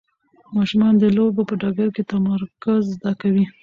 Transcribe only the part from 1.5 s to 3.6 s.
ډګر کې تمرکز زده کوي.